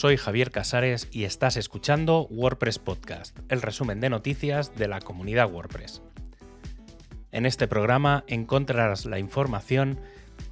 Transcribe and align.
soy 0.00 0.16
Javier 0.16 0.50
Casares 0.50 1.08
y 1.12 1.24
estás 1.24 1.58
escuchando 1.58 2.26
WordPress 2.30 2.78
Podcast, 2.78 3.38
el 3.50 3.60
resumen 3.60 4.00
de 4.00 4.08
noticias 4.08 4.74
de 4.74 4.88
la 4.88 4.98
comunidad 4.98 5.52
WordPress. 5.52 6.00
En 7.32 7.44
este 7.44 7.68
programa 7.68 8.24
encontrarás 8.26 9.04
la 9.04 9.18
información 9.18 10.00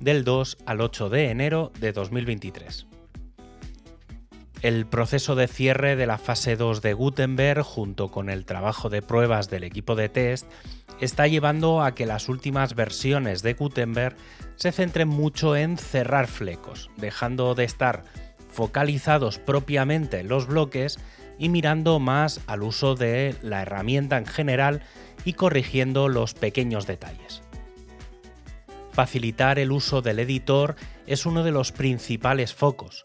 del 0.00 0.22
2 0.22 0.58
al 0.66 0.82
8 0.82 1.08
de 1.08 1.30
enero 1.30 1.72
de 1.80 1.92
2023. 1.92 2.88
El 4.60 4.84
proceso 4.84 5.34
de 5.34 5.48
cierre 5.48 5.96
de 5.96 6.06
la 6.06 6.18
fase 6.18 6.54
2 6.54 6.82
de 6.82 6.92
Gutenberg 6.92 7.62
junto 7.62 8.10
con 8.10 8.28
el 8.28 8.44
trabajo 8.44 8.90
de 8.90 9.00
pruebas 9.00 9.48
del 9.48 9.64
equipo 9.64 9.96
de 9.96 10.10
test 10.10 10.46
está 11.00 11.26
llevando 11.26 11.82
a 11.82 11.94
que 11.94 12.04
las 12.04 12.28
últimas 12.28 12.74
versiones 12.74 13.40
de 13.40 13.54
Gutenberg 13.54 14.14
se 14.56 14.72
centren 14.72 15.08
mucho 15.08 15.56
en 15.56 15.78
cerrar 15.78 16.26
flecos, 16.26 16.90
dejando 16.98 17.54
de 17.54 17.64
estar 17.64 18.04
focalizados 18.58 19.38
propiamente 19.38 20.18
en 20.18 20.26
los 20.26 20.48
bloques 20.48 20.98
y 21.38 21.48
mirando 21.48 22.00
más 22.00 22.40
al 22.48 22.64
uso 22.64 22.96
de 22.96 23.36
la 23.40 23.62
herramienta 23.62 24.18
en 24.18 24.26
general 24.26 24.82
y 25.24 25.34
corrigiendo 25.34 26.08
los 26.08 26.34
pequeños 26.34 26.84
detalles. 26.84 27.40
Facilitar 28.90 29.60
el 29.60 29.70
uso 29.70 30.02
del 30.02 30.18
editor 30.18 30.74
es 31.06 31.24
uno 31.24 31.44
de 31.44 31.52
los 31.52 31.70
principales 31.70 32.52
focos, 32.52 33.04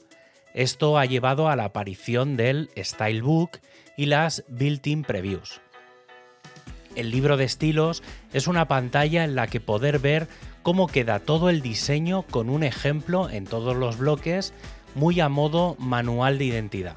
esto 0.55 0.97
ha 0.97 1.05
llevado 1.05 1.49
a 1.49 1.55
la 1.55 1.65
aparición 1.65 2.35
del 2.35 2.71
Stylebook 2.75 3.59
y 3.95 4.07
las 4.07 4.43
Built-in 4.47 5.03
Previews. 5.03 5.61
El 6.95 7.11
libro 7.11 7.37
de 7.37 7.43
estilos 7.43 8.01
es 8.33 8.47
una 8.47 8.67
pantalla 8.67 9.23
en 9.23 9.35
la 9.35 9.45
que 9.45 9.59
poder 9.59 9.99
ver 9.99 10.27
cómo 10.63 10.87
queda 10.87 11.19
todo 11.19 11.51
el 11.51 11.61
diseño 11.61 12.23
con 12.23 12.49
un 12.49 12.63
ejemplo 12.63 13.29
en 13.29 13.45
todos 13.45 13.75
los 13.75 13.97
bloques, 13.99 14.53
muy 14.95 15.19
a 15.19 15.29
modo 15.29 15.75
manual 15.79 16.37
de 16.37 16.45
identidad. 16.45 16.95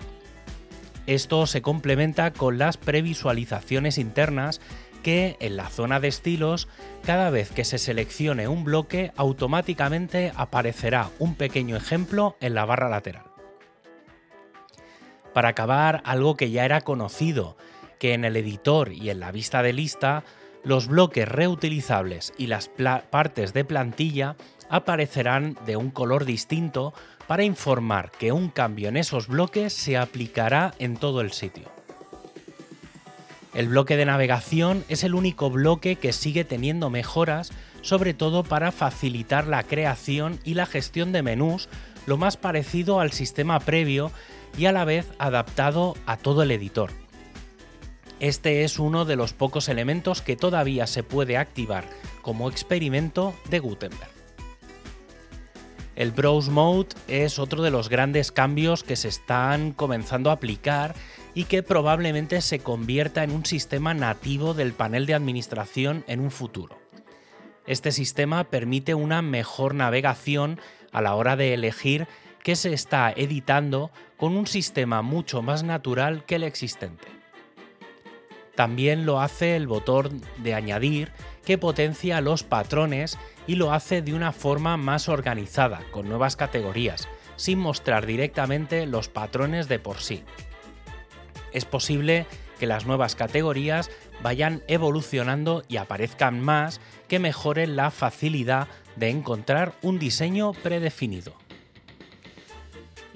Esto 1.06 1.46
se 1.46 1.62
complementa 1.62 2.32
con 2.32 2.58
las 2.58 2.76
previsualizaciones 2.76 3.98
internas 3.98 4.60
que 5.02 5.36
en 5.38 5.56
la 5.56 5.68
zona 5.68 6.00
de 6.00 6.08
estilos, 6.08 6.66
cada 7.04 7.30
vez 7.30 7.52
que 7.52 7.64
se 7.64 7.78
seleccione 7.78 8.48
un 8.48 8.64
bloque, 8.64 9.12
automáticamente 9.16 10.32
aparecerá 10.34 11.10
un 11.20 11.36
pequeño 11.36 11.76
ejemplo 11.76 12.36
en 12.40 12.54
la 12.54 12.64
barra 12.64 12.88
lateral 12.88 13.36
para 15.36 15.50
acabar 15.50 16.00
algo 16.06 16.34
que 16.34 16.50
ya 16.50 16.64
era 16.64 16.80
conocido, 16.80 17.58
que 17.98 18.14
en 18.14 18.24
el 18.24 18.38
editor 18.38 18.90
y 18.94 19.10
en 19.10 19.20
la 19.20 19.32
vista 19.32 19.62
de 19.62 19.74
lista 19.74 20.24
los 20.64 20.88
bloques 20.88 21.28
reutilizables 21.28 22.32
y 22.38 22.46
las 22.46 22.70
partes 23.10 23.52
de 23.52 23.66
plantilla 23.66 24.36
aparecerán 24.68 25.56
de 25.66 25.76
un 25.76 25.90
color 25.90 26.24
distinto 26.24 26.94
para 27.26 27.44
informar 27.44 28.10
que 28.10 28.32
un 28.32 28.48
cambio 28.48 28.88
en 28.88 28.96
esos 28.96 29.28
bloques 29.28 29.72
se 29.72 29.96
aplicará 29.96 30.74
en 30.78 30.96
todo 30.96 31.20
el 31.20 31.32
sitio. 31.32 31.68
El 33.54 33.68
bloque 33.68 33.96
de 33.96 34.04
navegación 34.04 34.84
es 34.88 35.02
el 35.02 35.14
único 35.14 35.50
bloque 35.50 35.96
que 35.96 36.12
sigue 36.12 36.44
teniendo 36.44 36.90
mejoras, 36.90 37.52
sobre 37.80 38.12
todo 38.12 38.44
para 38.44 38.70
facilitar 38.70 39.46
la 39.46 39.62
creación 39.62 40.38
y 40.44 40.54
la 40.54 40.66
gestión 40.66 41.10
de 41.10 41.22
menús, 41.22 41.68
lo 42.04 42.18
más 42.18 42.36
parecido 42.36 43.00
al 43.00 43.12
sistema 43.12 43.58
previo 43.60 44.12
y 44.58 44.66
a 44.66 44.72
la 44.72 44.84
vez 44.84 45.10
adaptado 45.18 45.94
a 46.04 46.16
todo 46.18 46.42
el 46.42 46.50
editor. 46.50 46.90
Este 48.20 48.64
es 48.64 48.78
uno 48.78 49.04
de 49.04 49.16
los 49.16 49.32
pocos 49.32 49.68
elementos 49.68 50.22
que 50.22 50.36
todavía 50.36 50.86
se 50.86 51.02
puede 51.02 51.36
activar 51.36 51.84
como 52.22 52.50
experimento 52.50 53.34
de 53.50 53.58
Gutenberg. 53.58 54.15
El 55.96 56.10
Browse 56.10 56.50
Mode 56.50 56.88
es 57.08 57.38
otro 57.38 57.62
de 57.62 57.70
los 57.70 57.88
grandes 57.88 58.30
cambios 58.30 58.84
que 58.84 58.96
se 58.96 59.08
están 59.08 59.72
comenzando 59.72 60.28
a 60.28 60.34
aplicar 60.34 60.94
y 61.32 61.44
que 61.44 61.62
probablemente 61.62 62.42
se 62.42 62.58
convierta 62.58 63.24
en 63.24 63.30
un 63.30 63.46
sistema 63.46 63.94
nativo 63.94 64.52
del 64.52 64.74
panel 64.74 65.06
de 65.06 65.14
administración 65.14 66.04
en 66.06 66.20
un 66.20 66.30
futuro. 66.30 66.78
Este 67.66 67.92
sistema 67.92 68.44
permite 68.44 68.94
una 68.94 69.22
mejor 69.22 69.74
navegación 69.74 70.60
a 70.92 71.00
la 71.00 71.14
hora 71.14 71.34
de 71.34 71.54
elegir 71.54 72.06
que 72.42 72.56
se 72.56 72.74
está 72.74 73.10
editando 73.10 73.90
con 74.18 74.36
un 74.36 74.46
sistema 74.46 75.00
mucho 75.00 75.40
más 75.40 75.62
natural 75.62 76.24
que 76.26 76.36
el 76.36 76.44
existente. 76.44 77.08
También 78.54 79.04
lo 79.06 79.20
hace 79.20 79.56
el 79.56 79.66
botón 79.66 80.22
de 80.38 80.54
añadir 80.54 81.10
que 81.44 81.58
potencia 81.58 82.20
los 82.20 82.42
patrones 82.42 83.18
y 83.46 83.56
lo 83.56 83.72
hace 83.72 84.02
de 84.02 84.14
una 84.14 84.32
forma 84.32 84.76
más 84.76 85.08
organizada, 85.08 85.80
con 85.90 86.08
nuevas 86.08 86.36
categorías, 86.36 87.08
sin 87.36 87.58
mostrar 87.58 88.06
directamente 88.06 88.86
los 88.86 89.08
patrones 89.08 89.68
de 89.68 89.78
por 89.78 89.98
sí. 89.98 90.24
Es 91.52 91.64
posible 91.64 92.26
que 92.58 92.66
las 92.66 92.86
nuevas 92.86 93.14
categorías 93.14 93.90
vayan 94.22 94.62
evolucionando 94.66 95.62
y 95.68 95.76
aparezcan 95.76 96.40
más 96.40 96.80
que 97.08 97.18
mejoren 97.18 97.76
la 97.76 97.90
facilidad 97.90 98.68
de 98.96 99.10
encontrar 99.10 99.74
un 99.82 99.98
diseño 99.98 100.52
predefinido 100.52 101.34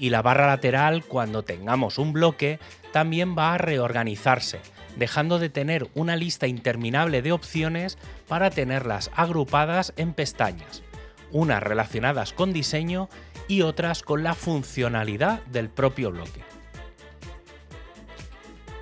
y 0.00 0.08
la 0.08 0.22
barra 0.22 0.46
lateral 0.46 1.04
cuando 1.04 1.44
tengamos 1.44 1.98
un 1.98 2.12
bloque 2.12 2.58
también 2.90 3.36
va 3.36 3.54
a 3.54 3.58
reorganizarse, 3.58 4.60
dejando 4.96 5.38
de 5.38 5.48
tener 5.48 5.88
una 5.94 6.16
lista 6.16 6.46
interminable 6.46 7.22
de 7.22 7.32
opciones 7.32 7.98
para 8.28 8.50
tenerlas 8.50 9.10
agrupadas 9.14 9.92
en 9.96 10.14
pestañas, 10.14 10.82
unas 11.30 11.62
relacionadas 11.62 12.32
con 12.32 12.52
diseño 12.52 13.08
y 13.48 13.62
otras 13.62 14.02
con 14.02 14.22
la 14.22 14.34
funcionalidad 14.34 15.42
del 15.46 15.68
propio 15.68 16.10
bloque. 16.10 16.42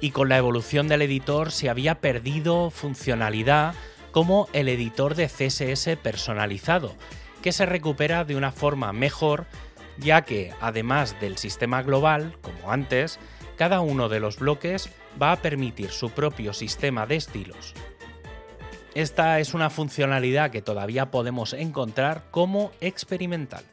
Y 0.00 0.10
con 0.10 0.28
la 0.28 0.38
evolución 0.38 0.88
del 0.88 1.02
editor 1.02 1.50
se 1.50 1.68
había 1.68 2.00
perdido 2.00 2.70
funcionalidad 2.70 3.74
como 4.12 4.48
el 4.52 4.68
editor 4.68 5.14
de 5.14 5.26
CSS 5.26 5.96
personalizado, 5.96 6.94
que 7.42 7.52
se 7.52 7.66
recupera 7.66 8.24
de 8.24 8.36
una 8.36 8.52
forma 8.52 8.92
mejor 8.92 9.46
ya 9.98 10.22
que, 10.22 10.52
además 10.60 11.16
del 11.20 11.38
sistema 11.38 11.82
global, 11.82 12.36
como 12.40 12.70
antes, 12.70 13.18
cada 13.58 13.80
uno 13.80 14.08
de 14.08 14.20
los 14.20 14.38
bloques 14.38 14.88
va 15.20 15.32
a 15.32 15.42
permitir 15.42 15.90
su 15.90 16.10
propio 16.10 16.54
sistema 16.54 17.06
de 17.06 17.16
estilos. 17.16 17.74
Esta 18.94 19.40
es 19.40 19.52
una 19.52 19.68
funcionalidad 19.68 20.50
que 20.50 20.62
todavía 20.62 21.10
podemos 21.10 21.52
encontrar 21.52 22.24
como 22.30 22.70
experimental. 22.80 23.64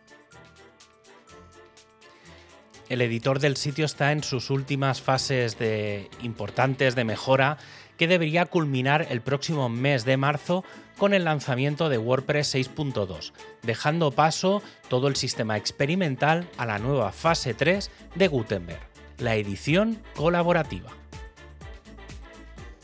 El 2.89 3.01
editor 3.01 3.39
del 3.39 3.57
sitio 3.57 3.85
está 3.85 4.11
en 4.11 4.23
sus 4.23 4.49
últimas 4.49 5.01
fases 5.01 5.57
de 5.57 6.09
importantes 6.21 6.95
de 6.95 7.03
mejora 7.03 7.57
que 7.97 8.07
debería 8.07 8.45
culminar 8.45 9.07
el 9.09 9.21
próximo 9.21 9.69
mes 9.69 10.05
de 10.05 10.17
marzo 10.17 10.63
con 10.97 11.13
el 11.13 11.23
lanzamiento 11.23 11.89
de 11.89 11.97
WordPress 11.97 12.55
6.2, 12.55 13.33
dejando 13.63 14.11
paso 14.11 14.61
todo 14.89 15.07
el 15.07 15.15
sistema 15.15 15.57
experimental 15.57 16.47
a 16.57 16.65
la 16.65 16.77
nueva 16.77 17.11
fase 17.11 17.53
3 17.53 17.89
de 18.15 18.27
Gutenberg, 18.27 18.94
la 19.17 19.35
edición 19.35 20.01
colaborativa. 20.15 20.91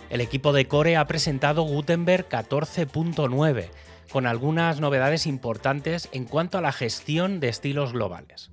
El 0.09 0.21
equipo 0.21 0.51
de 0.51 0.67
Core 0.67 0.97
ha 0.97 1.07
presentado 1.07 1.63
Gutenberg 1.63 2.27
14.9, 2.27 3.69
con 4.11 4.27
algunas 4.27 4.79
novedades 4.81 5.25
importantes 5.25 6.09
en 6.11 6.25
cuanto 6.25 6.57
a 6.57 6.61
la 6.61 6.73
gestión 6.73 7.39
de 7.39 7.47
estilos 7.47 7.93
globales. 7.93 8.51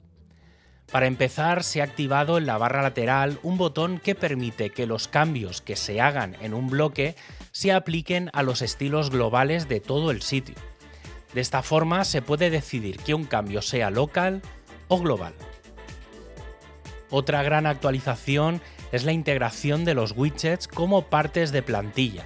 Para 0.90 1.06
empezar, 1.06 1.64
se 1.64 1.80
ha 1.80 1.84
activado 1.84 2.38
en 2.38 2.46
la 2.46 2.56
barra 2.56 2.80
lateral 2.80 3.38
un 3.42 3.58
botón 3.58 3.98
que 3.98 4.14
permite 4.14 4.70
que 4.70 4.86
los 4.86 5.06
cambios 5.06 5.60
que 5.60 5.76
se 5.76 6.00
hagan 6.00 6.36
en 6.40 6.54
un 6.54 6.70
bloque 6.70 7.14
se 7.52 7.72
apliquen 7.72 8.30
a 8.32 8.42
los 8.42 8.62
estilos 8.62 9.10
globales 9.10 9.68
de 9.68 9.80
todo 9.80 10.10
el 10.10 10.22
sitio. 10.22 10.54
De 11.34 11.42
esta 11.42 11.62
forma 11.62 12.04
se 12.04 12.22
puede 12.22 12.48
decidir 12.48 12.98
que 12.98 13.12
un 13.12 13.24
cambio 13.24 13.60
sea 13.60 13.90
local 13.90 14.40
o 14.86 14.98
global. 14.98 15.34
Otra 17.10 17.42
gran 17.42 17.66
actualización 17.66 18.60
es 18.92 19.04
la 19.04 19.12
integración 19.12 19.84
de 19.84 19.94
los 19.94 20.12
widgets 20.16 20.68
como 20.68 21.02
partes 21.02 21.52
de 21.52 21.62
plantilla. 21.62 22.24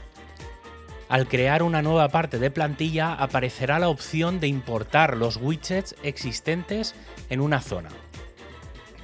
Al 1.08 1.28
crear 1.28 1.62
una 1.62 1.82
nueva 1.82 2.08
parte 2.08 2.38
de 2.38 2.50
plantilla 2.50 3.12
aparecerá 3.12 3.78
la 3.78 3.88
opción 3.88 4.40
de 4.40 4.48
importar 4.48 5.16
los 5.16 5.36
widgets 5.36 5.94
existentes 6.02 6.94
en 7.28 7.40
una 7.40 7.60
zona. 7.60 7.90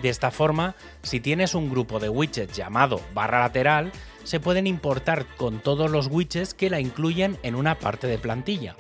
De 0.03 0.09
esta 0.09 0.31
forma, 0.31 0.75
si 1.03 1.21
tienes 1.21 1.55
un 1.55 1.71
grupo 1.71 2.01
de 2.01 2.09
widgets 2.09 2.57
llamado 2.57 3.01
barra 3.15 3.41
lateral, 3.41 3.93
se 4.25 4.41
pueden 4.41 4.67
importar 4.67 5.27
con 5.37 5.61
todos 5.61 5.91
los 5.91 6.07
widgets 6.07 6.55
que 6.55 6.71
la 6.71 6.81
incluyen 6.81 7.39
en 7.43 7.55
una 7.55 7.79
parte 7.79 8.07
de 8.07 8.19
plantilla. 8.19 8.77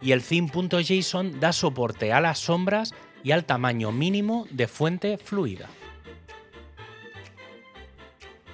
Y 0.00 0.12
el 0.12 0.22
theme.json 0.22 1.40
da 1.40 1.52
soporte 1.52 2.12
a 2.12 2.20
las 2.20 2.38
sombras 2.38 2.92
y 3.24 3.32
al 3.32 3.44
tamaño 3.44 3.90
mínimo 3.90 4.46
de 4.50 4.68
fuente 4.68 5.18
fluida. 5.18 5.68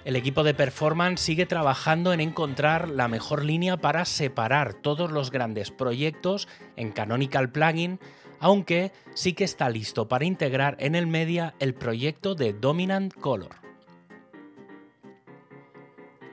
El 0.07 0.17
equipo 0.17 0.43
de 0.43 0.55
performance 0.55 1.21
sigue 1.21 1.45
trabajando 1.45 2.15
en 2.15 2.21
encontrar 2.21 2.89
la 2.89 3.07
mejor 3.07 3.45
línea 3.45 3.77
para 3.77 4.07
separar 4.07 4.73
todos 4.73 5.11
los 5.11 5.31
grandes 5.31 5.71
proyectos 5.71 6.49
en 6.77 6.91
Canonical 6.91 7.53
Plugin 7.53 8.01
aunque 8.41 8.91
sí 9.15 9.35
que 9.35 9.45
está 9.45 9.69
listo 9.69 10.09
para 10.09 10.25
integrar 10.25 10.77
en 10.81 10.95
el 10.95 11.07
media 11.07 11.55
el 11.61 11.75
proyecto 11.75 12.35
de 12.35 12.55
Dominant 12.55 13.15
Color. 13.15 13.70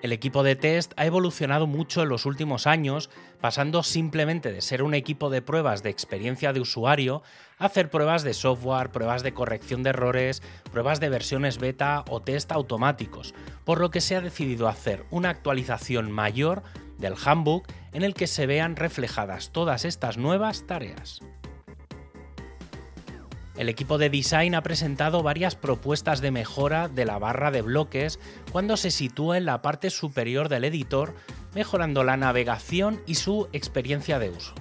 El 0.04 0.12
equipo 0.12 0.44
de 0.44 0.56
test 0.56 0.94
ha 0.96 1.08
evolucionado 1.08 1.66
mucho 1.66 2.04
en 2.04 2.10
los 2.10 2.28
últimos 2.28 2.68
años, 2.68 3.10
pasando 3.42 3.82
simplemente 3.82 4.52
de 4.52 4.62
ser 4.62 4.84
un 4.84 4.94
equipo 4.94 5.32
de 5.32 5.42
pruebas 5.42 5.82
de 5.82 5.90
experiencia 5.90 6.54
de 6.54 6.60
usuario 6.60 7.24
a 7.58 7.66
hacer 7.66 7.90
pruebas 7.90 8.22
de 8.22 8.36
software, 8.36 8.92
pruebas 8.92 9.24
de 9.24 9.34
corrección 9.34 9.82
de 9.82 9.90
errores, 9.90 10.44
pruebas 10.72 11.00
de 11.00 11.10
versiones 11.10 11.58
beta 11.58 12.06
o 12.10 12.22
test 12.22 12.52
automáticos, 12.52 13.34
por 13.66 13.82
lo 13.82 13.90
que 13.90 14.02
se 14.02 14.16
ha 14.16 14.22
decidido 14.22 14.68
hacer 14.68 15.04
una 15.10 15.30
actualización 15.30 16.12
mayor 16.12 16.62
del 17.00 17.16
handbook 17.24 17.68
en 17.92 18.04
el 18.04 18.14
que 18.14 18.28
se 18.28 18.46
vean 18.46 18.76
reflejadas 18.76 19.52
todas 19.52 19.84
estas 19.84 20.18
nuevas 20.18 20.68
tareas. 20.68 21.22
El 23.58 23.70
equipo 23.70 23.98
de 23.98 24.12
design 24.12 24.54
ha 24.54 24.62
presentado 24.62 25.24
varias 25.24 25.56
propuestas 25.56 26.22
de 26.22 26.30
mejora 26.30 26.90
de 26.90 27.06
la 27.06 27.18
barra 27.18 27.50
de 27.50 27.64
bloques 27.64 28.20
cuando 28.52 28.78
se 28.78 28.92
sitúa 28.92 29.38
en 29.38 29.46
la 29.46 29.64
parte 29.64 29.90
superior 29.90 30.48
del 30.48 30.64
editor, 30.64 31.16
mejorando 31.56 32.04
la 32.04 32.18
navegación 32.18 33.02
y 33.08 33.16
su 33.16 33.50
experiencia 33.54 34.20
de 34.20 34.30
uso. 34.30 34.54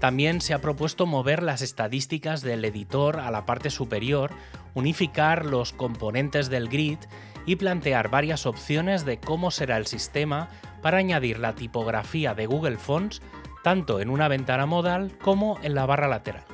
También 0.00 0.40
se 0.40 0.54
ha 0.54 0.60
propuesto 0.60 1.04
mover 1.04 1.42
las 1.42 1.60
estadísticas 1.60 2.40
del 2.40 2.64
editor 2.64 3.20
a 3.20 3.30
la 3.30 3.44
parte 3.44 3.68
superior, 3.68 4.30
unificar 4.74 5.44
los 5.44 5.74
componentes 5.74 6.48
del 6.48 6.68
grid 6.68 6.98
y 7.44 7.56
plantear 7.56 8.08
varias 8.08 8.46
opciones 8.46 9.04
de 9.04 9.20
cómo 9.20 9.50
será 9.50 9.76
el 9.76 9.86
sistema 9.86 10.48
para 10.80 10.96
añadir 10.96 11.38
la 11.38 11.54
tipografía 11.54 12.34
de 12.34 12.46
Google 12.46 12.78
Fonts 12.78 13.20
tanto 13.62 14.00
en 14.00 14.08
una 14.08 14.28
ventana 14.28 14.66
modal 14.66 15.16
como 15.18 15.58
en 15.62 15.74
la 15.74 15.86
barra 15.86 16.08
lateral. 16.08 16.51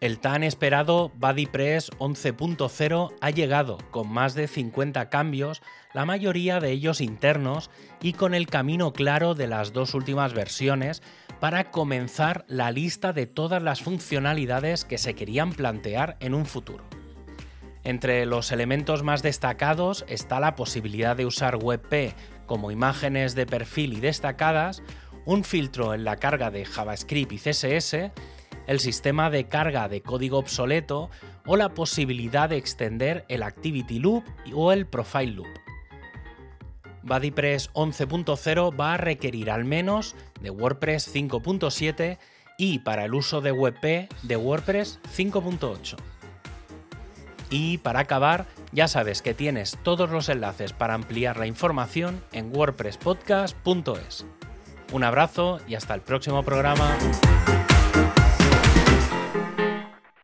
El 0.00 0.18
tan 0.18 0.42
esperado 0.42 1.10
BuddyPress 1.14 1.90
11.0 1.98 3.14
ha 3.18 3.30
llegado 3.30 3.78
con 3.90 4.12
más 4.12 4.34
de 4.34 4.46
50 4.46 5.08
cambios, 5.08 5.62
la 5.94 6.04
mayoría 6.04 6.60
de 6.60 6.70
ellos 6.70 7.00
internos 7.00 7.70
y 8.02 8.12
con 8.12 8.34
el 8.34 8.46
camino 8.46 8.92
claro 8.92 9.34
de 9.34 9.46
las 9.46 9.72
dos 9.72 9.94
últimas 9.94 10.34
versiones 10.34 11.02
para 11.40 11.70
comenzar 11.70 12.44
la 12.46 12.72
lista 12.72 13.14
de 13.14 13.26
todas 13.26 13.62
las 13.62 13.80
funcionalidades 13.80 14.84
que 14.84 14.98
se 14.98 15.14
querían 15.14 15.52
plantear 15.52 16.18
en 16.20 16.34
un 16.34 16.44
futuro. 16.44 16.84
Entre 17.82 18.26
los 18.26 18.52
elementos 18.52 19.02
más 19.02 19.22
destacados 19.22 20.04
está 20.08 20.40
la 20.40 20.56
posibilidad 20.56 21.16
de 21.16 21.24
usar 21.24 21.56
WebP 21.56 22.14
como 22.44 22.70
imágenes 22.70 23.34
de 23.34 23.46
perfil 23.46 23.94
y 23.94 24.00
destacadas, 24.00 24.82
un 25.24 25.42
filtro 25.42 25.94
en 25.94 26.04
la 26.04 26.16
carga 26.16 26.50
de 26.50 26.66
JavaScript 26.66 27.32
y 27.32 27.38
CSS, 27.38 28.12
el 28.66 28.80
sistema 28.80 29.30
de 29.30 29.48
carga 29.48 29.88
de 29.88 30.02
código 30.02 30.38
obsoleto 30.38 31.10
o 31.46 31.56
la 31.56 31.70
posibilidad 31.70 32.48
de 32.48 32.56
extender 32.56 33.24
el 33.28 33.42
Activity 33.42 33.98
Loop 33.98 34.24
o 34.54 34.72
el 34.72 34.86
Profile 34.86 35.32
Loop. 35.32 35.48
BuddyPress 37.02 37.72
11.0 37.72 38.78
va 38.78 38.94
a 38.94 38.96
requerir 38.96 39.50
al 39.50 39.64
menos 39.64 40.16
de 40.40 40.50
WordPress 40.50 41.14
5.7 41.14 42.18
y 42.58 42.80
para 42.80 43.04
el 43.04 43.14
uso 43.14 43.40
de 43.40 43.52
WebP 43.52 44.10
de 44.22 44.36
WordPress 44.36 44.98
5.8. 45.16 45.96
Y 47.48 47.78
para 47.78 48.00
acabar, 48.00 48.46
ya 48.72 48.88
sabes 48.88 49.22
que 49.22 49.34
tienes 49.34 49.78
todos 49.84 50.10
los 50.10 50.28
enlaces 50.28 50.72
para 50.72 50.94
ampliar 50.94 51.36
la 51.36 51.46
información 51.46 52.22
en 52.32 52.54
wordpresspodcast.es. 52.54 54.26
Un 54.92 55.04
abrazo 55.04 55.60
y 55.68 55.76
hasta 55.76 55.94
el 55.94 56.00
próximo 56.00 56.42
programa. 56.42 56.96